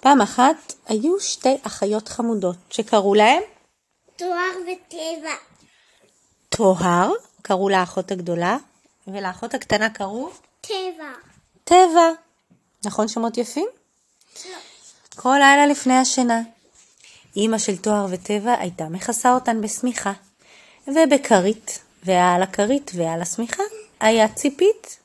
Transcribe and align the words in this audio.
פעם 0.00 0.20
אחת 0.20 0.72
היו 0.86 1.20
שתי 1.20 1.56
אחיות 1.62 2.08
חמודות 2.08 2.56
שקראו 2.70 3.14
להם 3.14 3.42
תואר 4.16 4.56
וטבע. 4.62 5.34
טוהר, 6.48 7.12
קראו 7.42 7.68
לאחות 7.68 8.10
הגדולה, 8.10 8.56
ולאחות 9.06 9.54
הקטנה 9.54 9.90
קראו 9.90 10.30
טבע. 10.60 11.12
טבע. 11.64 12.10
נכון 12.84 13.08
שמות 13.08 13.38
יפים? 13.38 13.68
כל 15.16 15.36
לילה 15.38 15.66
לפני 15.66 15.94
השינה. 15.94 16.40
אמא 17.36 17.58
של 17.58 17.76
טוהר 17.76 18.06
וטבע 18.10 18.54
הייתה 18.58 18.84
מכסה 18.84 19.34
אותן 19.34 19.60
בשמיכה, 19.60 20.12
ובכרית, 20.86 21.78
ועל 22.04 22.42
הכרית 22.42 22.90
ועל 22.94 23.22
השמיכה 23.22 23.62
היה 24.00 24.28
ציפית, 24.28 24.98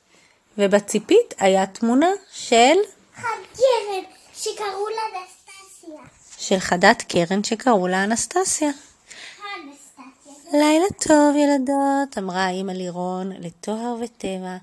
ובציפית 0.57 1.33
היה 1.37 1.67
תמונה 1.67 2.09
של, 2.31 2.75
חגרת 3.15 4.12
שקראו 4.43 4.87
לה 4.89 5.01
אנסטסיה. 5.19 5.99
של 6.37 6.59
חדת 6.59 7.01
קרן 7.01 7.43
שקראו 7.43 7.87
לה 7.87 8.03
אנסטסיה. 8.03 8.69
אנסטסיה. 8.69 10.59
לילה 10.59 10.85
טוב 11.07 11.35
ילדות, 11.35 12.17
אמרה 12.17 12.49
אמא 12.49 12.71
לירון 12.71 13.31
לטוהר 13.31 13.95
וטבע. 14.01 14.57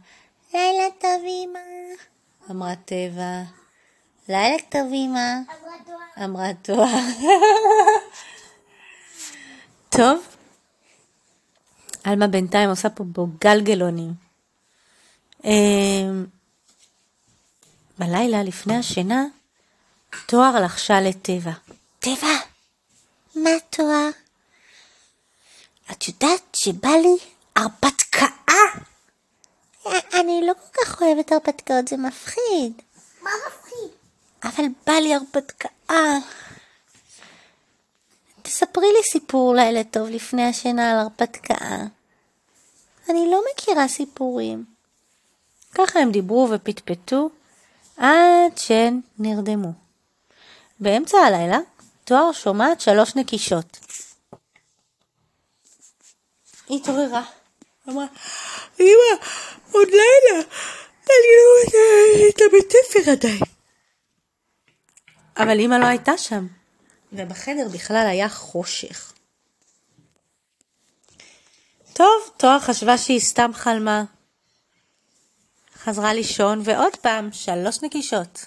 לילה 0.55 0.85
טוב 0.99 1.23
אמא, 1.29 1.59
אמרה 2.51 2.75
טבע. 2.77 3.43
לילה 4.29 4.63
טוב 4.69 4.93
אמא, 4.95 5.39
אמרה 6.25 6.49
טוהר. 6.63 7.01
טוב, 9.89 10.19
עלמה 12.05 12.27
בינתיים 12.27 12.71
עושה 12.71 12.91
פה 12.91 13.05
בו 13.05 13.27
גלגלונים. 13.41 14.13
אמ, 15.45 16.27
בלילה 17.99 18.43
לפני 18.43 18.77
השינה, 18.77 19.25
טוהר 20.27 20.65
לחשה 20.65 21.01
לטבע. 21.01 21.53
טבע, 21.99 22.37
מה 23.35 23.51
טוהר? 23.71 24.11
את 25.93 26.09
יודעת 26.09 26.43
שבא 26.53 26.89
לי 26.89 27.17
הרפתקה? 27.57 28.27
אני 29.87 30.41
לא 30.47 30.53
כל 30.55 30.85
כך 30.85 31.03
אוהבת 31.03 31.33
הרפתקאות, 31.33 31.89
זה 31.89 31.97
מפחיד. 31.97 32.73
מה 33.23 33.31
מפחיד? 33.47 33.91
אבל 34.45 34.65
בא 34.87 34.93
לי 34.93 35.15
הרפתקה. 35.15 35.69
תספרי 38.43 38.87
לי 38.93 39.03
סיפור 39.13 39.55
לילה 39.55 39.85
טוב 39.85 40.09
לפני 40.09 40.49
השינה 40.49 40.91
על 40.91 40.99
הרפתקה. 40.99 41.55
אני 43.09 43.31
לא 43.31 43.43
מכירה 43.53 43.89
סיפורים. 43.89 44.65
ככה 45.75 45.99
הם 45.99 46.11
דיברו 46.11 46.49
ופטפטו 46.51 47.31
עד 47.97 48.59
שהן 48.59 49.01
נרדמו. 49.19 49.90
באמצע 50.81 51.19
הלילה, 51.19 51.59
תואר 52.05 52.33
שומעת 52.33 52.81
שלוש 52.81 53.17
נקישות. 53.17 53.79
היא 56.69 56.81
התעוררה. 56.81 57.23
אמרה, 57.89 58.07
אמא, 58.81 59.25
עוד 59.73 59.89
לילה, 59.89 60.43
אני 61.05 61.31
לא 61.37 61.61
יודעת 61.65 62.37
את 62.37 62.41
הבית 62.49 62.73
ספר 62.73 63.11
עדיין. 63.11 63.41
אבל 65.37 65.61
אמא 65.61 65.75
לא 65.75 65.87
הייתה 65.87 66.19
שם, 66.19 66.47
ובחדר 67.13 67.69
בכלל 67.73 68.07
היה 68.07 68.29
חושך. 68.29 69.13
טוב, 71.93 72.31
תואר 72.37 72.61
חשבה 72.61 72.99
שהיא 72.99 73.21
סתם 73.21 73.51
חלמה. 73.55 74.05
חזרה 75.75 76.15
לישון, 76.15 76.63
ועוד 76.65 76.97
פעם, 76.97 77.33
שלוש 77.33 77.83
נקישות. 77.83 78.47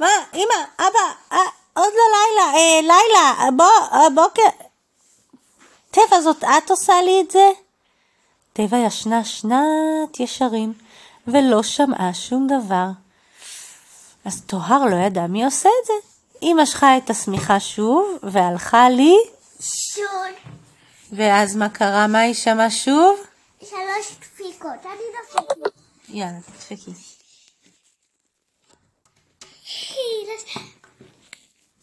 מה, 0.00 0.08
אמא, 0.34 0.64
אבא, 0.78 1.12
אה, 1.32 1.38
עוד 1.72 1.92
לא 1.94 2.04
לילה, 2.16 2.58
אה, 2.58 2.80
לילה, 2.80 3.50
בוא, 3.56 3.98
אה, 3.98 4.10
בוקר. 4.14 4.66
טבע, 5.90 6.20
זאת 6.20 6.44
את 6.44 6.70
עושה 6.70 7.02
לי 7.02 7.20
את 7.20 7.30
זה? 7.30 7.50
טבע 8.52 8.78
ישנה 8.78 9.24
שנת 9.24 10.20
ישרים, 10.20 10.72
ולא 11.26 11.62
שמעה 11.62 12.14
שום 12.14 12.46
דבר. 12.46 12.86
אז 14.24 14.42
טוהר 14.46 14.84
לא 14.84 14.96
ידע 14.96 15.26
מי 15.26 15.44
עושה 15.44 15.68
את 15.82 15.86
זה. 15.86 15.92
היא 16.40 16.54
משכה 16.54 16.96
את 16.96 17.10
השמיכה 17.10 17.60
שוב, 17.60 18.18
והלכה 18.22 18.88
לי, 18.88 19.16
שון. 19.60 20.52
ואז 21.12 21.56
מה 21.56 21.68
קרה? 21.68 22.06
מה 22.06 22.18
היא 22.18 22.34
שמעה 22.34 22.70
שוב? 22.70 23.20
שלוש 23.60 24.16
דפיקות. 24.20 24.86
אני 24.86 25.02
דפקתי. 25.22 25.60
יאללה, 26.08 26.38
תדפקי. 26.46 27.09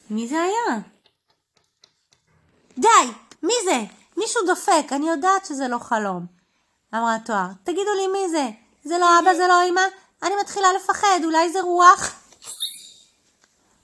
מי 0.10 0.28
זה 0.28 0.42
היה? 0.42 0.80
די! 2.78 3.12
מי 3.44 3.54
זה? 3.66 3.84
מישהו 4.18 4.42
דופק, 4.46 4.86
אני 4.92 5.10
יודעת 5.10 5.46
שזה 5.46 5.68
לא 5.68 5.78
חלום. 5.78 6.26
אמרה 6.96 7.18
תואר, 7.26 7.48
תגידו 7.64 7.94
לי 7.98 8.08
מי 8.08 8.30
זה? 8.30 8.50
זה 8.84 8.98
לא 8.98 9.20
אבא, 9.20 9.34
זה 9.34 9.48
לא 9.48 9.70
אמא? 9.70 9.82
אני 10.24 10.36
מתחילה 10.42 10.68
לפחד, 10.74 11.20
אולי 11.24 11.52
זה 11.52 11.62
רוח? 11.62 12.14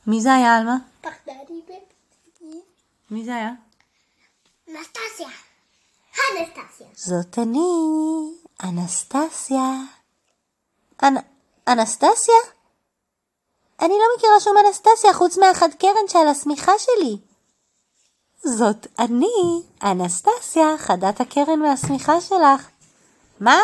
מי 0.08 0.22
זה 0.22 0.34
היה, 0.34 0.58
עלמה? 0.58 0.78
פחדני. 1.02 1.62
מי 3.12 3.26
זה 3.26 3.36
היה? 3.36 3.52
אנסטסיה. 4.70 5.28
אנסטסיה. 6.32 6.88
זאת 6.96 7.40
אני, 7.40 7.60
אנסטסיה. 8.64 9.74
אנ... 11.04 11.16
אנסטסיה? 11.68 12.36
אני 13.84 13.94
לא 13.94 14.06
מכירה 14.18 14.40
שום 14.40 14.56
אנסטסיה 14.68 15.14
חוץ 15.14 15.38
מהחד 15.38 15.70
קרן 15.80 16.08
שעל 16.08 16.28
השמיכה 16.28 16.72
שלי. 16.78 17.18
זאת 18.44 18.88
אני, 19.00 19.62
אנסטסיה, 19.84 20.78
חדת 20.78 21.22
הקרן 21.22 21.60
מהשמיכה 21.60 22.22
שלך. 22.22 22.70
מה? 23.40 23.60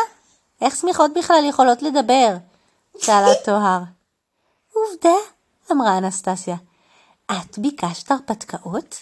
איך 0.60 0.76
שמיכות 0.76 1.10
בכלל 1.14 1.44
יכולות 1.48 1.82
לדבר? 1.82 2.36
שאלה 2.98 3.34
טוהר. 3.44 3.80
עובדה, 4.72 5.16
אמרה 5.72 5.98
אנסטסיה. 5.98 6.56
את 7.32 7.58
ביקשת 7.58 8.10
הרפתקאות? 8.10 8.96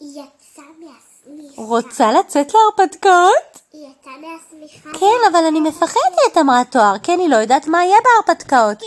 יצאה 0.00 0.64
מהשמיכה. 0.78 1.07
רוצה 1.56 2.12
לצאת 2.12 2.52
להרפתקאות? 2.54 3.60
היא 3.72 3.86
יצאה 4.00 4.12
מהשמיכה. 4.12 4.98
כן, 4.98 5.30
אבל 5.32 5.44
אני 5.48 5.60
מפחדת, 5.60 6.38
אמרה 6.40 6.64
תואר, 6.64 6.94
כן, 7.02 7.18
היא 7.20 7.28
לא 7.28 7.36
יודעת 7.36 7.66
מה 7.66 7.84
יהיה 7.84 7.98
בהרפתקאות. 8.04 8.82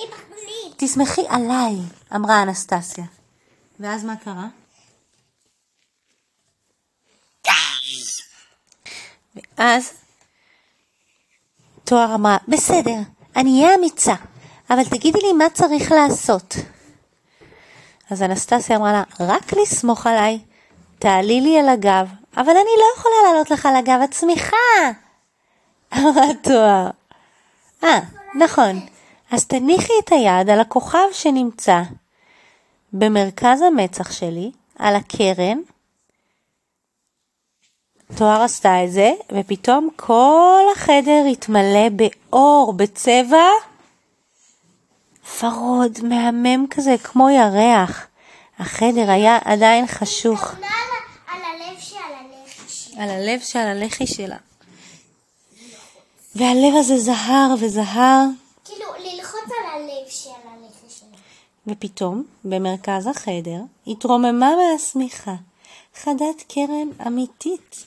תסמכי 0.78 1.22
עליי, 1.30 1.76
אמרה 2.16 2.42
אנסטסיה. 2.42 3.06
ואז 3.80 4.04
מה 4.04 4.16
קרה? 4.16 4.48
ואז 9.58 9.94
תואר 11.84 12.16
אמרה, 12.16 12.38
בסדר, 12.48 12.98
אני 13.36 13.64
אהיה 13.64 13.76
אמיצה, 13.76 14.14
אבל 14.70 14.84
תגידי 14.84 15.20
לי 15.22 15.34
מה 15.34 15.50
צריך 15.50 15.92
לעשות. 15.92 16.56
אז 18.10 18.22
אנסטסיה 18.22 18.76
אמרה 18.76 18.92
לה, 18.92 19.04
רק 19.20 19.54
לסמוך 19.54 20.08
עליי, 20.08 20.40
תעלי 21.00 21.42
לי 21.42 21.60
על 21.60 21.70
הגב, 21.70 22.08
אבל 22.38 22.50
אני 22.50 22.70
לא 22.78 22.86
יכולה 22.98 23.16
לעלות 23.28 23.52
לך 23.52 23.66
על 23.66 23.76
הגב, 23.76 24.00
את 24.04 24.12
צמיחה. 24.12 24.56
אמרה 25.98 26.34
תואר. 26.44 26.90
אה, 27.84 28.00
נכון. 28.40 28.80
אז 29.32 29.46
תניחי 29.46 29.94
את 30.06 30.12
היד 30.12 30.50
על 30.50 30.60
הכוכב 30.60 31.08
שנמצא 31.12 31.82
במרכז 32.94 33.62
המצח 33.62 34.12
שלי, 34.12 34.52
על 34.80 34.96
הקרן. 34.96 35.58
תואר 38.18 38.42
עשתה 38.42 38.84
את 38.86 38.92
זה, 38.92 39.12
ופתאום 39.32 39.90
כל 39.96 40.62
החדר 40.76 41.24
התמלא 41.32 41.90
באור, 41.90 42.74
בצבע 42.74 43.48
ורוד, 45.42 46.00
מהמם 46.04 46.66
כזה, 46.70 46.96
כמו 47.04 47.30
ירח. 47.30 48.08
החדר 48.60 49.12
היה 49.12 49.38
עדיין 49.46 49.88
חשוך. 49.88 50.40
תמונה 50.52 50.68
על 50.68 50.74
ה- 50.74 51.36
על 51.36 51.42
הלב 51.44 51.80
שעל 51.80 52.02
הלחי 52.14 52.70
שלי. 52.70 52.81
על 52.98 53.10
הלב 53.10 53.40
שעל 53.40 53.68
הלחי 53.68 54.08
שלה. 54.08 54.38
והלב 56.36 56.76
הזה 56.80 56.98
זהר 56.98 57.56
וזהר, 57.60 58.26
כאילו, 58.66 58.86
ללחוץ 59.00 59.44
על 59.44 59.82
הלב 59.82 60.10
שעל 60.10 60.34
הלחי 60.34 60.96
שלי. 61.00 61.18
ופתאום, 61.68 62.24
במרכז 62.46 63.08
החדר, 63.08 63.62
התרוממה 63.88 64.52
מהשמיכה 64.56 65.36
חדת 65.96 66.44
קרן 66.48 67.08
אמיתית. 67.08 67.86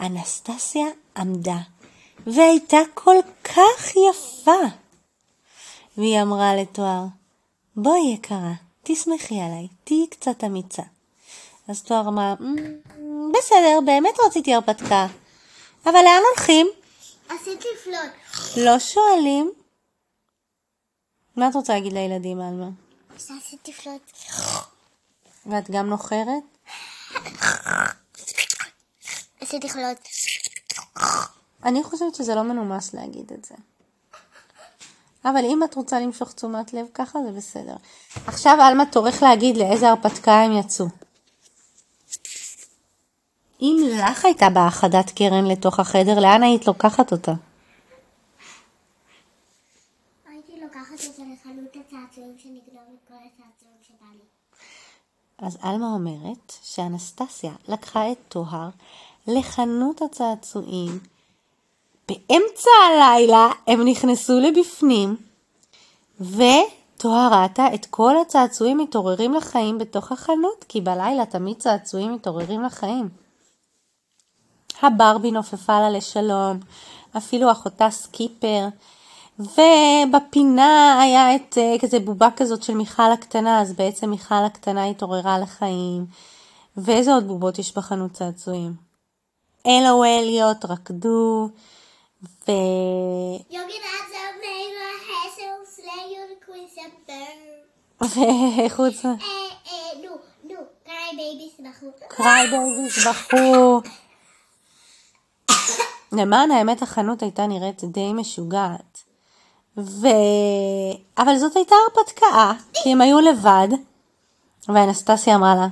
אנסטסיה 0.00 0.86
עמדה, 1.16 1.58
והייתה 2.26 2.78
כל 2.94 3.16
כך 3.44 3.92
יפה. 4.10 4.60
והיא 5.96 6.22
אמרה 6.22 6.56
לתואר, 6.56 7.04
בואי 7.76 8.12
יקרה, 8.14 8.52
תסמכי 8.82 9.40
עליי, 9.40 9.68
תהיי 9.84 10.06
קצת 10.10 10.44
אמיצה. 10.44 10.82
אז 11.68 11.82
תואר 11.82 12.08
אמרה, 12.08 12.34
"אמ, 12.40 13.32
בסדר, 13.38 13.78
באמת 13.86 14.14
רציתי 14.26 14.54
הרפתקה, 14.54 15.06
אבל 15.86 15.92
לאן 15.92 16.20
הולכים? 16.36 16.66
עשית 17.28 17.60
לפלוט. 17.74 18.56
לא 18.56 18.78
שואלים. 18.78 19.52
מה 21.36 21.48
את 21.48 21.54
רוצה 21.54 21.72
להגיד 21.74 21.92
לילדים, 21.92 22.40
עלמה? 22.40 22.68
שעשיתי 23.18 23.72
פלוט. 23.72 24.12
ואת 25.46 25.70
גם 25.70 25.86
נוחרת? 25.88 26.42
עשיתי 29.40 29.68
חלות. 29.68 29.96
אני 31.64 31.82
חושבת 31.84 32.14
שזה 32.14 32.34
לא 32.34 32.42
מנומס 32.42 32.94
להגיד 32.94 33.32
את 33.32 33.44
זה. 33.44 33.54
אבל 35.24 35.44
אם 35.44 35.64
את 35.64 35.74
רוצה 35.74 36.00
למשוך 36.00 36.32
תשומת 36.32 36.72
לב 36.72 36.86
ככה, 36.94 37.18
זה 37.26 37.32
בסדר. 37.38 37.76
עכשיו, 38.26 38.58
עלמה, 38.60 38.86
תורך 38.86 39.22
להגיד 39.22 39.56
לאיזה 39.56 39.88
הרפתקה 39.88 40.32
הם 40.42 40.52
יצאו. 40.58 40.86
אם 43.62 43.76
לך 43.98 44.24
הייתה 44.24 44.50
בהאחדת 44.50 45.10
קרן 45.10 45.44
לתוך 45.44 45.80
החדר, 45.80 46.20
לאן 46.20 46.42
היית 46.42 46.66
לוקחת 46.66 47.12
אותה? 47.12 47.32
הייתי 50.28 50.52
לוקחת 50.60 51.04
אותה 51.06 51.22
לחנות 51.32 51.76
הצעצועים 51.76 52.34
שנגנוב 52.38 52.84
את 52.94 53.08
כל 53.08 53.14
הצעצועים 53.14 53.76
שבא 53.82 54.06
לי. 54.12 54.24
אז 55.38 55.58
עלמה 55.62 55.86
אומרת 55.86 56.52
שאנסטסיה 56.62 57.52
לקחה 57.68 58.12
את 58.12 58.18
טוהר 58.28 58.68
לחנות 59.26 60.02
הצעצועים. 60.02 60.98
באמצע 62.08 62.70
הלילה 62.86 63.48
הם 63.66 63.84
נכנסו 63.84 64.40
לבפנים, 64.40 65.16
וטוהר 66.20 67.42
ראתה 67.42 67.74
את 67.74 67.86
כל 67.86 68.14
הצעצועים 68.22 68.78
מתעוררים 68.78 69.34
לחיים 69.34 69.78
בתוך 69.78 70.12
החנות, 70.12 70.64
כי 70.68 70.80
בלילה 70.80 71.26
תמיד 71.26 71.56
צעצועים 71.56 72.14
מתעוררים 72.14 72.62
לחיים. 72.62 73.23
הברבי 74.82 75.30
נופפה 75.30 75.80
לה 75.80 75.90
לשלום, 75.90 76.58
אפילו 77.16 77.52
אחותה 77.52 77.90
סקיפר, 77.90 78.66
ובפינה 79.38 81.00
היה 81.02 81.36
את 81.36 81.58
אה, 81.58 81.74
כזה 81.80 82.00
בובה 82.00 82.28
כזאת 82.36 82.62
של 82.62 82.74
מיכל 82.74 83.12
הקטנה, 83.12 83.60
אז 83.60 83.72
בעצם 83.72 84.10
מיכל 84.10 84.44
הקטנה 84.46 84.84
התעוררה 84.84 85.38
לחיים. 85.38 86.06
ואיזה 86.76 87.14
עוד 87.14 87.26
בובות 87.26 87.58
יש 87.58 87.76
בחנות 87.76 88.12
צעצועים? 88.12 88.72
אלוהליות 89.66 90.64
רקדו, 90.64 91.48
ו... 92.22 92.52
וחוץ. 98.02 99.04
אה, 99.04 99.10
אה, 99.10 100.00
נו, 100.02 100.16
נו, 100.44 100.60
cry 100.84 101.16
babies 101.16 101.60
בחוץ. 101.60 102.00
cry 102.08 102.50
babies 102.50 103.06
בכו. 103.06 103.80
למען 106.16 106.50
האמת 106.50 106.82
החנות 106.82 107.22
הייתה 107.22 107.46
נראית 107.46 107.84
די 107.84 108.12
משוגעת. 108.12 109.02
ו... 109.76 110.06
אבל 111.18 111.38
זאת 111.38 111.56
הייתה 111.56 111.74
הרפתקה, 111.84 112.52
כי 112.72 112.92
הם 112.92 113.00
היו 113.00 113.20
לבד, 113.20 113.68
ואנסטסיה 114.68 115.34
אמרה 115.34 115.54
לה, 115.54 115.66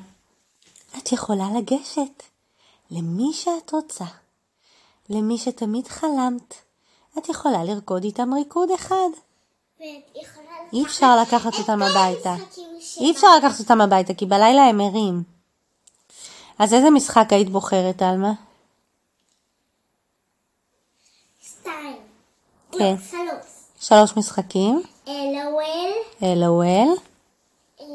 את 0.99 1.13
יכולה 1.13 1.45
לגשת 1.59 2.23
למי 2.91 3.33
שאת 3.33 3.73
רוצה, 3.73 4.05
למי 5.11 5.39
שתמיד 5.39 5.89
חלמת. 5.89 6.55
את 7.19 7.29
יכולה 7.29 7.65
לרקוד 7.65 8.05
איתם 8.05 8.35
ריקוד 8.35 8.71
אחד. 8.71 9.09
אי 10.73 10.85
אפשר 10.85 11.17
לקחת 11.23 11.55
אותם 11.59 11.83
הביתה. 11.83 12.35
אי 13.01 13.13
אפשר 13.13 13.37
לקחת 13.37 13.61
אותם 13.61 13.81
הביתה, 13.81 14.15
כי 14.15 14.27
בלילה 14.27 14.63
הם 14.63 14.81
ערים. 14.81 15.23
אז 16.59 16.75
איזה 16.75 16.91
משחק 16.91 17.27
היית 17.31 17.51
בוחרת, 17.51 18.03
עלמה? 18.03 18.33
שתיים. 21.43 21.97
כן. 22.72 22.72
לא, 22.72 22.72
שלוש. 23.11 23.47
שלוש 23.81 24.17
משחקים. 24.17 24.83
אלוהל, 25.09 25.93
אלוהל, 26.23 26.89
אה, 27.81 27.87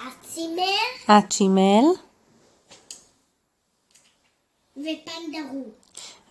הצימר 0.00 1.18
אצ'ימל 1.18 1.84
ופנדרו. 4.76 5.64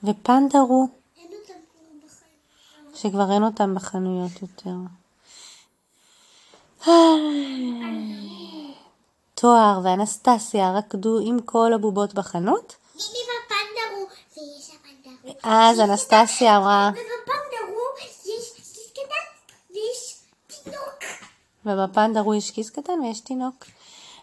ופנדרו. 0.04 0.88
שכבר 2.96 3.32
אין 3.34 3.44
אותם 3.44 3.76
בחנויות 3.76 4.32
יותר. 4.42 4.76
תואר 9.36 9.80
ואנסטסיה 9.84 10.74
רקדו 10.78 11.20
עם 11.26 11.42
כל 11.42 11.74
הבובות 11.74 12.14
בחנות. 12.14 12.76
אז 15.44 15.80
אנסטסיה 15.80 16.58
אמרה, 16.58 16.92
ובפנדרו 16.94 17.84
יש 18.26 18.54
כיס 18.56 18.92
קטן 18.92 19.26
ויש 19.70 20.18
תינוק. 20.48 21.00
ובפנדרו 21.66 22.34
יש 22.34 22.52
כיס 22.52 22.70
קטן 22.70 23.00
ויש 23.02 23.20
תינוק. 23.20 23.66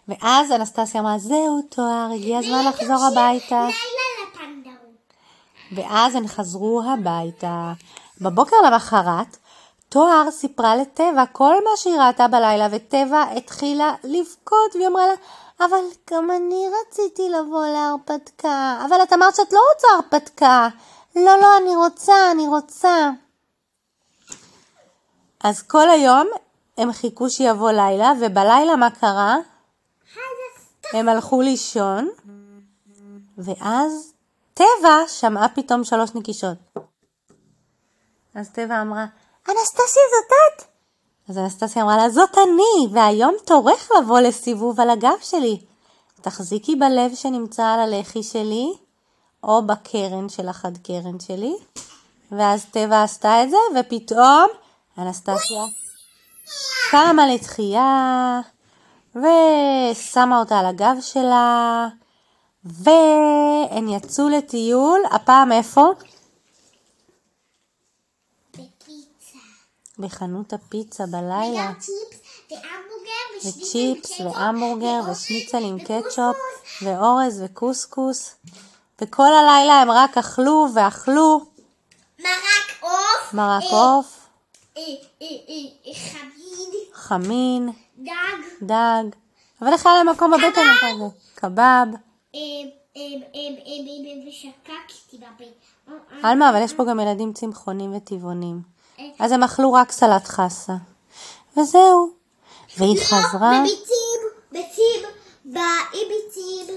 ואז 0.07 0.51
אנסטסיה 0.51 1.01
אמרה, 1.01 1.17
זהו 1.17 1.61
תואר, 1.69 2.09
הגיע 2.15 2.39
הזמן 2.39 2.65
לחזור 2.65 3.05
הביתה. 3.11 3.67
ואז 5.75 6.15
הן 6.15 6.27
חזרו 6.27 6.81
הביתה. 6.93 7.73
בבוקר 8.21 8.55
למחרת, 8.65 9.37
תואר 9.89 10.31
סיפרה 10.31 10.75
לטבע 10.75 11.25
כל 11.31 11.55
מה 11.63 11.69
שהיא 11.75 11.99
ראתה 11.99 12.27
בלילה, 12.27 12.67
וטבע 12.71 13.23
התחילה 13.37 13.95
לבכות, 14.03 14.75
והיא 14.75 14.87
אמרה 14.87 15.07
לה, 15.07 15.13
אבל 15.59 15.83
גם 16.11 16.31
אני 16.31 16.65
רציתי 16.81 17.29
לבוא 17.29 17.65
להרפתקה. 17.67 18.81
אבל 18.85 19.03
את 19.03 19.13
אמרת 19.13 19.35
שאת 19.35 19.53
לא 19.53 19.59
רוצה 19.73 19.87
הרפתקה. 19.95 20.67
לא, 21.15 21.37
לא, 21.41 21.57
אני 21.57 21.75
רוצה, 21.75 22.31
אני 22.31 22.47
רוצה. 22.47 23.09
אז 25.43 25.61
כל 25.61 25.89
היום 25.89 26.27
הם 26.81 26.93
חיכו 26.93 27.29
שיבוא 27.29 27.71
לילה, 27.71 28.11
ובלילה 28.21 28.75
מה 28.75 28.91
קרה? 28.91 29.35
הם 30.93 31.09
הלכו 31.09 31.41
לישון, 31.41 32.09
ואז 33.37 34.13
טבע 34.53 35.07
שמעה 35.07 35.49
פתאום 35.49 35.83
שלוש 35.83 36.09
נקישות. 36.15 36.57
אז 38.35 38.49
טבע 38.49 38.81
אמרה, 38.81 39.05
אנסטסיה 39.49 40.03
זאת 40.11 40.31
את? 40.31 40.65
אז 41.29 41.37
אנסטסיה 41.37 41.83
אמרה 41.83 41.97
לה, 41.97 42.09
זאת 42.09 42.37
אני, 42.37 42.93
והיום 42.93 43.35
תורך 43.45 43.89
לבוא 43.99 44.19
לסיבוב 44.19 44.79
על 44.79 44.89
הגב 44.89 45.17
שלי. 45.21 45.61
תחזיקי 46.21 46.75
בלב 46.75 47.15
שנמצא 47.15 47.65
על 47.65 47.79
הלחי 47.79 48.23
שלי, 48.23 48.73
או 49.43 49.67
בקרן 49.67 50.29
של 50.29 50.49
החד 50.49 50.77
קרן 50.77 51.19
שלי. 51.19 51.55
ואז 52.31 52.65
טבע 52.71 53.03
עשתה 53.03 53.43
את 53.43 53.49
זה, 53.49 53.57
ופתאום 53.79 54.47
אנסטסיה 54.97 55.63
קמה 56.91 57.27
לתחייה, 57.33 58.39
ושמה 59.15 60.39
אותה 60.39 60.59
על 60.59 60.65
הגב 60.65 60.95
שלה, 61.01 61.87
והן 62.63 63.89
יצאו 63.89 64.29
לטיול, 64.29 65.01
הפעם 65.11 65.51
איפה? 65.51 65.85
בפיצה. 68.51 69.37
בחנות 69.99 70.53
הפיצה 70.53 71.05
בלילה. 71.05 71.71
וגם 71.71 71.73
צ'יפס 71.79 72.21
והמבורגר 72.49 73.41
וצ'יפס 73.51 74.21
ושניצל 74.21 74.23
עם 74.23 74.31
והמבורגר 74.33 75.01
קטשופ, 75.03 75.15
ושניצל 75.17 75.57
עם 75.57 75.75
וקוסקוס. 75.75 76.05
קטשופ 76.05 76.35
ואורז 76.81 77.41
וקוסקוס. 77.45 78.35
וכל 79.01 79.33
הלילה 79.33 79.73
הם 79.81 79.91
רק 79.91 80.17
אכלו 80.17 80.67
ואכלו 80.75 81.45
מרק 82.19 82.79
עוף. 82.79 83.33
מרק 83.33 83.63
אה, 83.63 83.69
עוף, 83.69 84.20
אה, 84.77 84.83
אה, 85.21 85.27
אה, 85.49 85.93
חמיד. 85.93 86.73
חמין, 86.93 87.69
דג. 87.97 88.11
דג. 88.61 89.03
אבל 89.61 89.73
איך 89.73 89.85
היה 89.85 89.95
להם 89.95 90.09
מקום 90.09 90.31
בבטן 90.31 90.73
כזה? 90.81 91.05
קבב. 91.35 91.57
אה, 91.59 91.85
אה, 92.35 92.39
אה, 92.95 93.01
אה, 93.35 93.41
אה, 93.65 94.29
ושקקתי. 94.29 95.17
אה, 95.23 95.93
אה. 96.23 96.29
עלמה, 96.29 96.49
אבל 96.49 96.61
יש 96.63 96.73
פה 96.73 96.85
גם 96.85 96.99
ילדים 96.99 97.33
צמחונים 97.33 97.95
וטבעונים. 97.95 98.61
אז 99.19 99.31
הם 99.31 99.43
אכלו 99.43 99.73
רק 99.73 99.91
סלט 99.91 100.27
חסה. 100.27 100.73
וזהו. 101.57 102.11
והיא 102.77 102.99
חזרה, 103.03 103.51
לא, 103.51 103.59
בביצים, 103.59 104.21
ביצים, 104.51 105.09
באי 105.45 105.99
ביצים. 106.09 106.75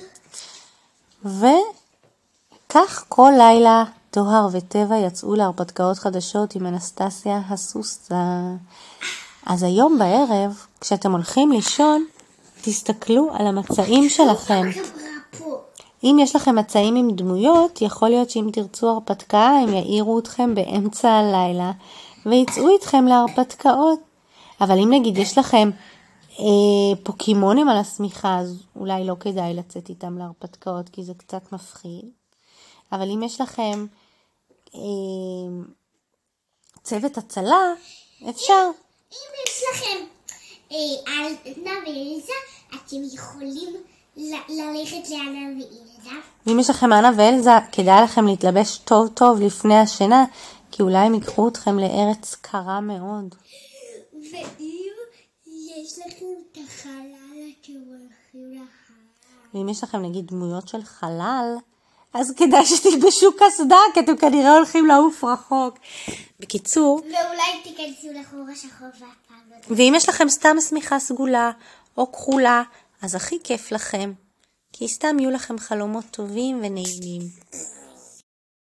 וכך 2.71 3.05
כל 3.09 3.33
לילה 3.39 3.85
טוהר 4.15 4.49
וטבע 4.53 4.97
יצאו 4.97 5.35
להרפתקאות 5.35 5.99
חדשות 5.99 6.55
עם 6.55 6.67
אנסטסיה 6.67 7.41
הסוסה. 7.49 8.55
אז 9.47 9.63
היום 9.63 9.99
בערב, 9.99 10.67
כשאתם 10.81 11.13
הולכים 11.13 11.53
לישון, 11.53 12.05
תסתכלו 12.63 13.29
על 13.33 13.47
המצעים 13.47 14.09
שלכם. 14.09 14.63
אם 16.05 16.17
יש 16.21 16.37
לכם 16.37 16.55
מצעים 16.55 16.97
עם 16.97 17.11
דמויות, 17.11 17.83
יכול 17.83 18.09
להיות 18.09 18.31
שאם 18.31 18.49
תרצו 18.53 18.89
הרפתקה, 18.89 19.49
הם 19.63 19.69
יעירו 19.69 20.19
אתכם 20.19 20.55
באמצע 20.55 21.11
הלילה 21.11 21.73
ויצאו 22.27 22.69
איתכם 22.69 23.05
להרפתקאות. 23.05 24.01
אבל 24.61 24.79
אם 24.79 24.93
נגיד 24.93 25.19
יש 25.19 25.39
לכם 25.39 25.71
אה, 26.39 26.45
פוקימונים 27.03 27.69
על 27.69 27.77
השמיכה, 27.77 28.39
אז 28.39 28.63
אולי 28.77 29.05
לא 29.05 29.17
כדאי 29.21 29.55
לצאת 29.55 29.89
איתם 29.89 30.19
להרפתקאות, 30.19 30.89
כי 30.89 31.05
זה 31.05 31.13
קצת 31.15 31.53
מפחיד. 31.53 32.05
אבל 32.93 33.11
אם 33.11 33.23
יש 33.23 33.41
לכם 33.41 33.87
צוות 36.83 37.19
הצלה, 37.19 37.73
אפשר. 38.31 38.71
אם 39.13 39.17
יש 39.47 39.63
לכם 39.73 40.05
על 41.07 41.33
עדנה 41.45 41.71
ואילזה, 41.87 42.33
אתם 42.69 42.97
יכולים 43.15 43.75
ללכת 44.17 45.11
לאנה 45.11 45.41
ואילזה. 45.49 46.11
ואם 46.47 46.59
יש 46.59 46.71
לכם 46.71 46.93
אנה 46.93 47.11
ואלזה, 47.17 47.51
כדאי 47.73 48.05
לכם 48.05 48.27
להתלבש 48.27 48.79
טוב 48.79 49.09
טוב 49.09 49.41
לפני 49.41 49.79
השינה, 49.79 50.25
כי 50.71 50.83
אולי 50.83 50.99
הם 50.99 51.15
ייקחו 51.15 51.49
אתכם 51.49 51.79
לארץ 51.79 52.35
קרה 52.41 52.81
מאוד. 52.81 53.35
ואם 54.13 54.49
יש 55.47 55.99
לכם 56.07 56.27
את 56.53 56.59
החלל, 56.65 57.51
אתם 57.61 57.73
הולכים 57.73 58.53
לחלל. 58.53 59.55
ואם 59.55 59.69
יש 59.69 59.83
לכם 59.85 60.03
נגיד 60.03 60.27
דמויות 60.27 60.69
של 60.69 60.83
חלל, 60.83 61.57
אז 62.15 62.33
כדאי 62.37 62.67
שתלבשו 62.67 63.33
קסדה, 63.33 63.79
כי 63.95 64.01
אתם 64.01 64.17
כנראה 64.17 64.55
הולכים 64.55 64.87
לעוף 64.87 65.25
רחוק. 65.25 65.79
בקיצור, 66.41 67.01
ואולי 67.01 67.63
תיכנסו 67.63 68.09
לחור 68.21 68.41
השחור 68.53 68.89
ואף 69.01 69.01
פעם 69.29 69.61
תדעו. 69.63 69.77
ואם 69.77 69.93
יש 69.97 70.09
לכם 70.09 70.29
סתם 70.29 70.57
שמיכה 70.69 70.99
סגולה 70.99 71.51
או 71.97 72.13
כחולה, 72.13 72.63
אז 73.03 73.15
הכי 73.15 73.39
כיף 73.45 73.73
לכם, 73.73 74.13
כי 74.73 74.89
סתם 74.89 75.19
יהיו 75.19 75.31
לכם 75.31 75.59
חלומות 75.59 76.05
טובים 76.11 76.57
ונעימים. 76.57 77.23